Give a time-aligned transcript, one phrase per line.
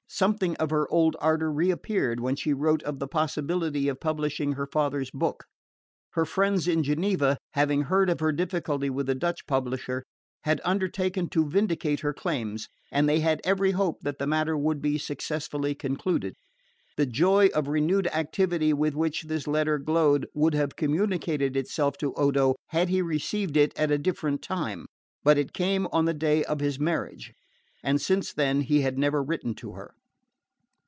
[0.13, 4.67] Something of her old ardour reappeared when she wrote of the possibility of publishing her
[4.67, 5.45] father's book.
[6.11, 10.03] Her friends in Geneva, having heard of her difficulty with the Dutch publisher,
[10.43, 14.81] had undertaken to vindicate her claims; and they had every hope that the matter would
[14.81, 16.35] be successfully concluded.
[16.97, 22.13] The joy of renewed activity with which this letter glowed would have communicated itself to
[22.15, 24.87] Odo had he received it at a different time;
[25.23, 27.33] but it came on the day of his marriage,
[27.81, 29.95] and since then he had never written to her.